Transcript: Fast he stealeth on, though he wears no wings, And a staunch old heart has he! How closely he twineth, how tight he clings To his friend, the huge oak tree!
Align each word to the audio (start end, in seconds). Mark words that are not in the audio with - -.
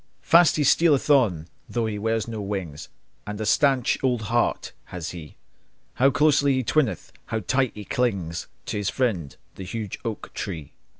Fast 0.23 0.55
he 0.55 0.63
stealeth 0.63 1.11
on, 1.11 1.47
though 1.69 1.85
he 1.85 1.99
wears 1.99 2.27
no 2.27 2.41
wings, 2.41 2.89
And 3.27 3.39
a 3.39 3.45
staunch 3.45 4.03
old 4.03 4.23
heart 4.33 4.71
has 4.85 5.11
he! 5.11 5.35
How 5.93 6.09
closely 6.09 6.55
he 6.55 6.63
twineth, 6.63 7.11
how 7.27 7.41
tight 7.41 7.73
he 7.75 7.85
clings 7.85 8.47
To 8.65 8.77
his 8.77 8.89
friend, 8.89 9.35
the 9.57 9.63
huge 9.63 9.99
oak 10.03 10.33
tree! 10.33 10.73